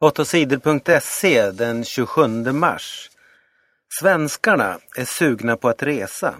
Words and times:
8sidor.se 0.00 1.50
den 1.50 1.84
27 1.84 2.52
mars. 2.52 3.10
Svenskarna 4.00 4.78
är 4.96 5.04
sugna 5.04 5.56
på 5.56 5.68
att 5.68 5.82
resa. 5.82 6.34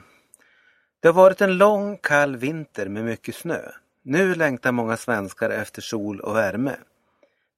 Det 1.00 1.08
har 1.08 1.12
varit 1.12 1.40
en 1.40 1.58
lång 1.58 1.96
kall 1.96 2.36
vinter 2.36 2.88
med 2.88 3.04
mycket 3.04 3.34
snö. 3.34 3.60
Nu 4.02 4.34
längtar 4.34 4.72
många 4.72 4.96
svenskar 4.96 5.50
efter 5.50 5.82
sol 5.82 6.20
och 6.20 6.36
värme. 6.36 6.76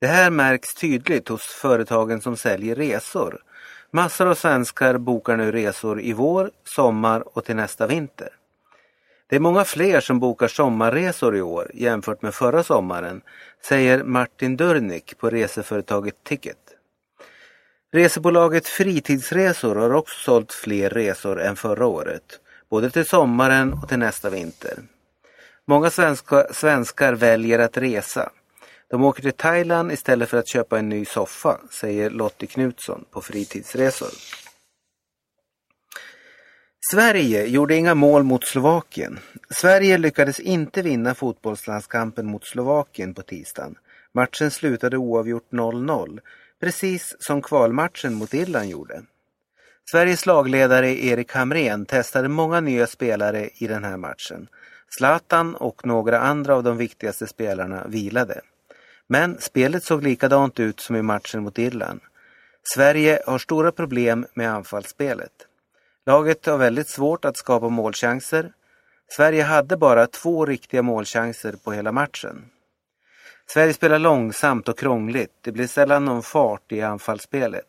Det 0.01 0.07
här 0.07 0.31
märks 0.31 0.75
tydligt 0.75 1.29
hos 1.29 1.43
företagen 1.43 2.21
som 2.21 2.37
säljer 2.37 2.75
resor. 2.75 3.43
Massor 3.91 4.27
av 4.27 4.35
svenskar 4.35 4.99
bokar 4.99 5.37
nu 5.37 5.53
resor 5.53 6.01
i 6.01 6.13
vår, 6.13 6.51
sommar 6.65 7.37
och 7.39 7.45
till 7.45 7.57
nästa 7.57 7.87
vinter. 7.87 8.29
Det 9.29 9.37
är 9.37 9.41
många 9.41 9.65
fler 9.65 10.01
som 10.01 10.21
bokar 10.21 10.49
sommarresor 10.49 11.37
i 11.37 11.43
år 11.43 11.71
jämfört 11.75 12.23
med 12.23 12.35
förra 12.35 12.63
sommaren, 12.63 13.21
säger 13.65 14.03
Martin 14.05 14.57
Durnik 14.57 15.19
på 15.19 15.31
reseföretaget 15.31 16.25
Ticket. 16.25 16.57
Resebolaget 17.93 18.67
Fritidsresor 18.67 19.75
har 19.77 19.95
också 19.95 20.15
sålt 20.25 20.53
fler 20.53 20.91
resor 20.91 21.41
än 21.41 21.57
förra 21.57 21.87
året, 21.87 22.41
både 22.71 22.91
till 22.91 23.07
sommaren 23.07 23.73
och 23.73 23.89
till 23.89 23.99
nästa 23.99 24.31
vinter. 24.31 24.79
Många 25.67 25.91
svenska, 25.91 26.47
svenskar 26.53 27.13
väljer 27.13 27.59
att 27.59 27.77
resa. 27.77 28.31
De 28.91 29.05
åker 29.05 29.23
till 29.23 29.33
Thailand 29.33 29.93
istället 29.93 30.29
för 30.29 30.39
att 30.39 30.49
köpa 30.49 30.79
en 30.79 30.89
ny 30.89 31.05
soffa, 31.05 31.59
säger 31.71 32.11
Lottie 32.11 32.49
Knutsson 32.49 33.05
på 33.11 33.21
Fritidsresor. 33.21 34.11
Sverige 36.91 37.47
gjorde 37.47 37.77
inga 37.77 37.95
mål 37.95 38.23
mot 38.23 38.45
Slovakien. 38.45 39.19
Sverige 39.51 39.99
lyckades 39.99 40.41
inte 40.41 40.83
vinna 40.83 41.15
fotbollslandskampen 41.15 42.27
mot 42.27 42.47
Slovakien 42.47 43.15
på 43.15 43.23
tisdagen. 43.23 43.75
Matchen 44.15 44.51
slutade 44.51 44.97
oavgjort 44.97 45.53
0-0, 45.53 46.21
precis 46.61 47.17
som 47.19 47.43
kvalmatchen 47.43 48.15
mot 48.15 48.35
Irland 48.35 48.69
gjorde. 48.71 49.03
Sveriges 49.91 50.27
lagledare 50.27 51.05
Erik 51.05 51.33
Hamrén 51.33 51.87
testade 51.87 52.29
många 52.29 52.61
nya 52.61 52.87
spelare 52.87 53.49
i 53.55 53.67
den 53.67 53.85
här 53.85 53.97
matchen. 53.97 54.49
Zlatan 54.99 55.55
och 55.55 55.87
några 55.87 56.21
andra 56.21 56.55
av 56.55 56.63
de 56.63 56.77
viktigaste 56.77 57.27
spelarna 57.27 57.87
vilade. 57.87 58.41
Men 59.07 59.41
spelet 59.41 59.85
såg 59.85 60.03
likadant 60.03 60.61
ut 60.61 60.81
som 60.81 60.97
i 60.97 61.03
matchen 61.03 61.43
mot 61.43 61.59
Irland. 61.59 62.01
Sverige 62.75 63.23
har 63.27 63.39
stora 63.39 63.73
problem 63.73 64.27
med 64.35 64.51
anfallsspelet. 64.51 65.48
Laget 66.09 66.47
har 66.47 66.59
väldigt 66.59 66.89
svårt 66.89 67.25
att 67.25 67.37
skapa 67.37 67.69
målchanser. 67.69 68.53
Sverige 69.09 69.43
hade 69.43 69.77
bara 69.77 70.07
två 70.07 70.47
riktiga 70.47 70.83
målchanser 70.83 71.55
på 71.65 71.73
hela 71.73 71.93
matchen. 71.93 72.45
Sverige 73.47 73.75
spelar 73.75 73.99
långsamt 73.99 74.69
och 74.69 74.79
krångligt. 74.79 75.33
Det 75.41 75.53
blir 75.53 75.67
sällan 75.67 76.05
någon 76.05 76.23
fart 76.23 76.73
i 76.73 76.81
anfallsspelet. 76.81 77.67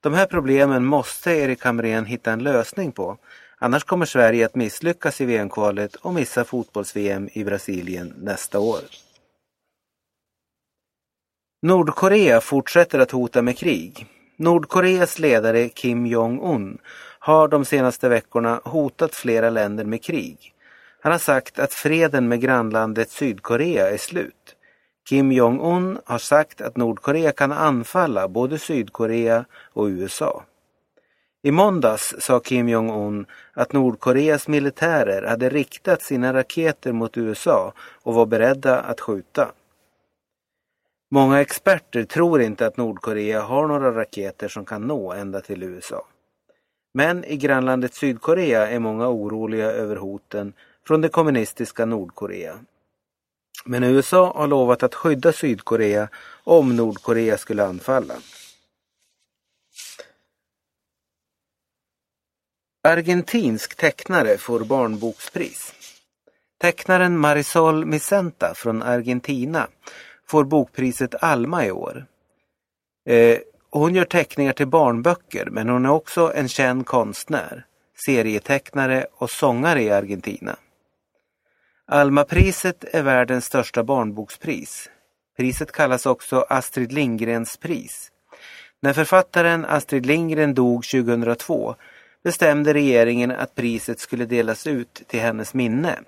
De 0.00 0.14
här 0.14 0.26
problemen 0.26 0.84
måste 0.84 1.30
Erik 1.30 1.64
Hamrén 1.64 2.04
hitta 2.04 2.32
en 2.32 2.42
lösning 2.42 2.92
på. 2.92 3.18
Annars 3.58 3.84
kommer 3.84 4.06
Sverige 4.06 4.46
att 4.46 4.54
misslyckas 4.54 5.20
i 5.20 5.24
VM-kvalet 5.24 5.94
och 5.94 6.14
missa 6.14 6.44
fotbolls-VM 6.44 7.28
i 7.32 7.44
Brasilien 7.44 8.14
nästa 8.18 8.58
år. 8.58 8.80
Nordkorea 11.62 12.40
fortsätter 12.40 12.98
att 12.98 13.10
hota 13.10 13.42
med 13.42 13.58
krig. 13.58 14.06
Nordkoreas 14.36 15.18
ledare 15.18 15.68
Kim 15.68 16.06
Jong-Un 16.06 16.78
har 17.24 17.48
de 17.48 17.64
senaste 17.64 18.08
veckorna 18.08 18.60
hotat 18.64 19.14
flera 19.14 19.50
länder 19.50 19.84
med 19.84 20.02
krig. 20.02 20.54
Han 21.00 21.12
har 21.12 21.18
sagt 21.18 21.58
att 21.58 21.72
freden 21.72 22.28
med 22.28 22.40
grannlandet 22.40 23.10
Sydkorea 23.10 23.90
är 23.90 23.96
slut. 23.96 24.56
Kim 25.08 25.32
Jong-Un 25.32 25.98
har 26.04 26.18
sagt 26.18 26.60
att 26.60 26.76
Nordkorea 26.76 27.32
kan 27.32 27.52
anfalla 27.52 28.28
både 28.28 28.58
Sydkorea 28.58 29.44
och 29.72 29.84
USA. 29.86 30.44
I 31.42 31.50
måndags 31.50 32.14
sa 32.18 32.40
Kim 32.40 32.68
Jong-Un 32.68 33.26
att 33.52 33.72
Nordkoreas 33.72 34.48
militärer 34.48 35.26
hade 35.28 35.48
riktat 35.48 36.02
sina 36.02 36.34
raketer 36.34 36.92
mot 36.92 37.16
USA 37.16 37.72
och 38.02 38.14
var 38.14 38.26
beredda 38.26 38.80
att 38.80 39.00
skjuta. 39.00 39.52
Många 41.10 41.40
experter 41.40 42.04
tror 42.04 42.42
inte 42.42 42.66
att 42.66 42.76
Nordkorea 42.76 43.42
har 43.42 43.66
några 43.66 43.94
raketer 43.94 44.48
som 44.48 44.64
kan 44.64 44.82
nå 44.82 45.12
ända 45.12 45.40
till 45.40 45.62
USA. 45.62 46.06
Men 46.94 47.24
i 47.24 47.36
grannlandet 47.36 47.94
Sydkorea 47.94 48.68
är 48.68 48.78
många 48.78 49.08
oroliga 49.08 49.70
över 49.70 49.96
hoten 49.96 50.52
från 50.86 51.00
det 51.00 51.08
kommunistiska 51.08 51.84
Nordkorea. 51.84 52.58
Men 53.64 53.84
USA 53.84 54.32
har 54.36 54.46
lovat 54.46 54.82
att 54.82 54.94
skydda 54.94 55.32
Sydkorea 55.32 56.08
om 56.44 56.76
Nordkorea 56.76 57.38
skulle 57.38 57.64
anfalla. 57.64 58.14
Argentinsk 62.82 63.74
tecknare 63.76 64.38
får 64.38 64.60
barnbokspris. 64.60 65.74
Tecknaren 66.58 67.18
Marisol 67.18 67.84
Micenta 67.84 68.54
från 68.54 68.82
Argentina 68.82 69.68
får 70.26 70.44
bokpriset 70.44 71.14
Alma 71.22 71.66
i 71.66 71.70
år. 71.70 72.06
Eh, 73.06 73.38
hon 73.78 73.94
gör 73.94 74.04
teckningar 74.04 74.52
till 74.52 74.66
barnböcker 74.66 75.48
men 75.50 75.68
hon 75.68 75.86
är 75.86 75.90
också 75.90 76.32
en 76.34 76.48
känd 76.48 76.86
konstnär, 76.86 77.64
serietecknare 78.06 79.06
och 79.12 79.30
sångare 79.30 79.82
i 79.82 79.90
Argentina. 79.90 80.56
Almapriset 81.86 82.84
är 82.94 83.02
världens 83.02 83.44
största 83.44 83.84
barnbokspris. 83.84 84.90
Priset 85.36 85.72
kallas 85.72 86.06
också 86.06 86.46
Astrid 86.48 86.92
Lindgrens 86.92 87.56
pris. 87.56 88.10
När 88.80 88.92
författaren 88.92 89.64
Astrid 89.64 90.06
Lindgren 90.06 90.54
dog 90.54 90.84
2002 90.84 91.74
bestämde 92.24 92.74
regeringen 92.74 93.30
att 93.30 93.54
priset 93.54 94.00
skulle 94.00 94.26
delas 94.26 94.66
ut 94.66 95.02
till 95.06 95.20
hennes 95.20 95.54
minne. 95.54 95.98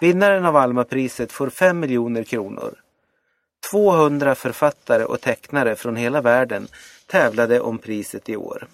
Vinnaren 0.00 0.44
av 0.44 0.56
Almapriset 0.56 1.32
får 1.32 1.50
5 1.50 1.80
miljoner 1.80 2.22
kronor. 2.22 2.83
200 3.74 4.34
författare 4.34 5.04
och 5.04 5.20
tecknare 5.20 5.76
från 5.76 5.96
hela 5.96 6.20
världen 6.20 6.68
tävlade 7.06 7.60
om 7.60 7.78
priset 7.78 8.28
i 8.28 8.36
år. 8.36 8.68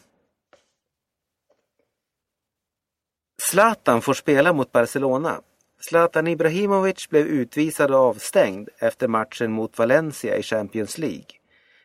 Zlatan 3.43 4.03
får 4.03 4.15
spela 4.15 4.53
mot 4.53 4.73
Barcelona. 4.73 5.41
Zlatan 5.81 6.27
Ibrahimovic 6.27 7.09
blev 7.09 7.27
utvisad 7.27 7.91
och 7.91 8.01
avstängd 8.01 8.69
efter 8.79 9.09
matchen 9.09 9.53
mot 9.53 9.79
Valencia 9.79 10.37
i 10.37 10.43
Champions 10.43 10.99
League. 10.99 11.31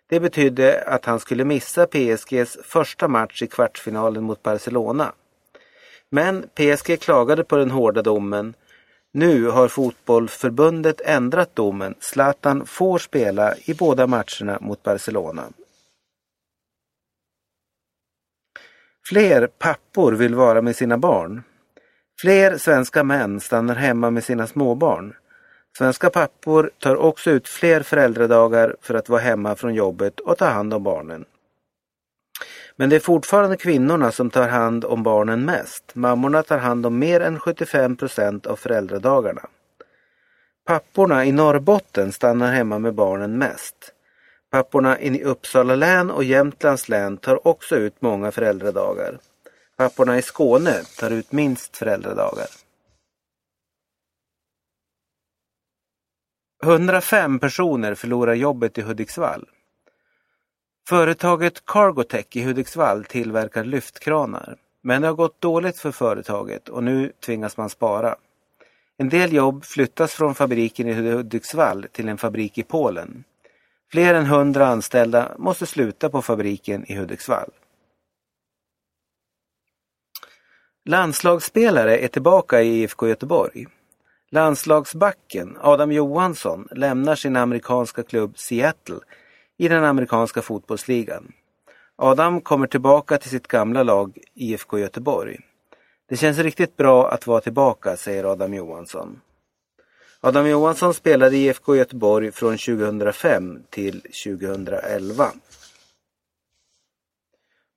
Det 0.10 0.20
betydde 0.20 0.84
att 0.88 1.06
han 1.06 1.20
skulle 1.20 1.46
missa 1.46 1.88
PSGs 1.88 2.58
första 2.64 3.08
match 3.08 3.42
i 3.42 3.48
kvartsfinalen 3.48 4.24
mot 4.24 4.44
Barcelona. 4.44 5.14
Men 6.10 6.50
PSG 6.56 7.00
klagade 7.00 7.44
på 7.44 7.56
den 7.56 7.72
hårda 7.72 8.02
domen 8.02 8.54
nu 9.16 9.46
har 9.46 9.68
fotbollförbundet 9.68 11.02
ändrat 11.02 11.56
domen. 11.56 11.96
Zlatan 12.00 12.66
får 12.66 12.98
spela 12.98 13.56
i 13.58 13.74
båda 13.74 14.08
matcherna 14.08 14.58
mot 14.62 14.84
Barcelona. 14.84 15.44
Fler 19.10 19.48
pappor 19.48 20.12
vill 20.12 20.36
vara 20.36 20.62
med 20.62 20.76
sina 20.76 20.98
barn. 20.98 21.44
Fler 22.22 22.58
svenska 22.58 23.04
män 23.04 23.40
stannar 23.40 23.76
hemma 23.76 24.10
med 24.10 24.24
sina 24.24 24.48
småbarn. 24.48 25.14
Svenska 25.78 26.10
pappor 26.10 26.72
tar 26.80 26.96
också 26.96 27.32
ut 27.32 27.48
fler 27.48 27.82
föräldradagar 27.82 28.76
för 28.82 28.94
att 28.94 29.10
vara 29.10 29.22
hemma 29.22 29.56
från 29.56 29.74
jobbet 29.74 30.20
och 30.20 30.38
ta 30.38 30.46
hand 30.46 30.74
om 30.74 30.84
barnen. 30.84 31.26
Men 32.76 32.90
det 32.90 32.96
är 32.96 33.00
fortfarande 33.00 33.58
kvinnorna 33.58 34.12
som 34.12 34.30
tar 34.30 34.48
hand 34.48 34.86
om 34.86 35.04
barnen 35.04 35.46
mest. 35.46 35.96
Mammorna 35.96 36.44
tar 36.44 36.58
hand 36.58 36.86
om 36.86 37.00
mer 37.00 37.20
än 37.20 37.40
75 37.40 37.96
procent 37.96 38.46
av 38.46 38.56
föräldradagarna. 38.56 39.42
Papporna 40.66 41.26
i 41.26 41.32
Norrbotten 41.32 42.12
stannar 42.12 42.54
hemma 42.54 42.80
med 42.80 42.94
barnen 42.94 43.38
mest. 43.38 43.92
Papporna 44.52 45.00
i 45.00 45.24
Uppsala 45.24 45.76
län 45.76 46.12
och 46.12 46.24
Jämtlands 46.24 46.90
län 46.90 47.18
tar 47.18 47.48
också 47.48 47.76
ut 47.76 48.02
många 48.02 48.32
föräldradagar. 48.32 49.20
Papporna 49.78 50.18
i 50.18 50.22
Skåne 50.22 50.84
tar 51.00 51.12
ut 51.12 51.32
minst 51.32 51.78
föräldradagar. 51.78 52.48
105 56.64 57.40
personer 57.40 57.96
förlorar 57.96 58.34
jobbet 58.34 58.78
i 58.78 58.82
Hudiksvall. 58.82 59.50
Företaget 60.90 61.66
Cargotech 61.66 62.26
i 62.32 62.44
Hudiksvall 62.44 63.06
tillverkar 63.06 63.64
lyftkranar. 63.64 64.58
Men 64.82 65.02
det 65.02 65.08
har 65.08 65.16
gått 65.16 65.42
dåligt 65.42 65.78
för 65.78 65.92
företaget 65.92 66.70
och 66.70 66.84
nu 66.84 67.12
tvingas 67.26 67.58
man 67.58 67.70
spara. 67.70 68.16
En 68.98 69.10
del 69.10 69.34
jobb 69.34 69.66
flyttas 69.66 70.14
från 70.14 70.36
fabriken 70.36 70.88
i 70.88 70.94
Hudiksvall 70.94 71.88
till 71.92 72.10
en 72.10 72.18
fabrik 72.18 72.58
i 72.58 72.64
Polen. 72.64 73.24
Fler 73.92 74.14
än 74.14 74.26
hundra 74.26 74.68
anställda 74.68 75.32
måste 75.38 75.66
sluta 75.66 76.10
på 76.10 76.22
fabriken 76.22 76.86
i 76.86 76.96
Hudiksvall. 76.96 77.50
Landslagsspelare 80.86 81.98
är 81.98 82.08
tillbaka 82.08 82.62
i 82.62 82.82
IFK 82.82 83.08
Göteborg. 83.08 83.66
Landslagsbacken 84.30 85.58
Adam 85.62 85.92
Johansson 85.92 86.68
lämnar 86.72 87.16
sin 87.16 87.36
amerikanska 87.36 88.04
klubb 88.04 88.38
Seattle 88.38 89.00
i 89.58 89.68
den 89.68 89.84
amerikanska 89.84 90.42
fotbollsligan. 90.42 91.32
Adam 91.96 92.42
kommer 92.42 92.68
tillbaka 92.68 93.18
till 93.18 93.30
sitt 93.30 93.48
gamla 93.48 93.84
lag 93.84 94.18
IFK 94.34 94.80
Göteborg. 94.80 95.40
Det 96.10 96.18
känns 96.18 96.38
riktigt 96.38 96.78
bra 96.78 97.12
att 97.12 97.28
vara 97.28 97.42
tillbaka, 97.42 97.98
säger 97.98 98.24
Adam 98.24 98.54
Johansson. 98.54 99.22
Adam 100.22 100.50
Johansson 100.50 100.94
spelade 100.94 101.38
i 101.38 101.46
IFK 101.46 101.76
Göteborg 101.76 102.32
från 102.32 102.58
2005 102.58 103.64
till 103.70 104.02
2011. 104.02 105.32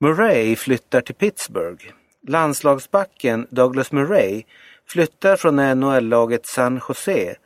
Murray 0.01 0.57
flyttar 0.57 1.01
till 1.01 1.15
Pittsburgh. 1.15 1.85
Landslagsbacken 2.29 3.47
Douglas 3.51 3.93
Murray 3.93 4.45
flyttar 4.87 5.37
från 5.37 5.57
NHL-laget 5.57 6.47
San 6.47 6.81
Jose. 6.89 7.37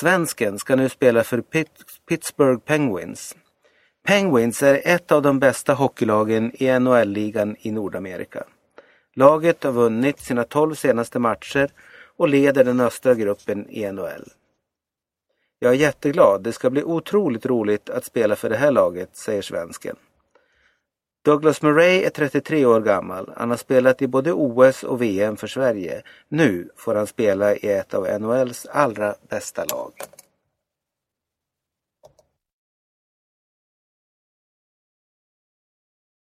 Svensken 0.00 0.58
ska 0.58 0.76
nu 0.76 0.88
spela 0.88 1.24
för 1.24 1.42
Pittsburgh 2.08 2.60
Penguins. 2.60 3.36
Penguins 4.10 4.62
är 4.62 4.80
ett 4.84 5.12
av 5.12 5.22
de 5.22 5.38
bästa 5.38 5.74
hockeylagen 5.74 6.52
i 6.54 6.78
NHL-ligan 6.78 7.56
i 7.60 7.70
Nordamerika. 7.70 8.44
Laget 9.14 9.64
har 9.64 9.72
vunnit 9.72 10.20
sina 10.20 10.44
12 10.44 10.74
senaste 10.74 11.18
matcher 11.18 11.70
och 12.16 12.28
leder 12.28 12.64
den 12.64 12.80
östra 12.80 13.14
gruppen 13.14 13.68
i 13.68 13.92
NHL. 13.92 14.24
Jag 15.58 15.72
är 15.72 15.76
jätteglad, 15.76 16.42
det 16.42 16.52
ska 16.52 16.70
bli 16.70 16.82
otroligt 16.82 17.46
roligt 17.46 17.90
att 17.90 18.04
spela 18.04 18.36
för 18.36 18.50
det 18.50 18.56
här 18.56 18.70
laget, 18.70 19.16
säger 19.16 19.42
svensken. 19.42 19.96
Douglas 21.24 21.62
Murray 21.62 22.02
är 22.02 22.10
33 22.10 22.66
år 22.66 22.80
gammal. 22.80 23.32
Han 23.36 23.50
har 23.50 23.56
spelat 23.56 24.02
i 24.02 24.06
både 24.08 24.32
OS 24.32 24.82
och 24.82 25.02
VM 25.02 25.36
för 25.36 25.46
Sverige. 25.46 26.02
Nu 26.28 26.68
får 26.76 26.94
han 26.94 27.06
spela 27.06 27.54
i 27.54 27.68
ett 27.68 27.94
av 27.94 28.20
NHLs 28.20 28.66
allra 28.66 29.14
bästa 29.28 29.64
lag. 29.64 29.92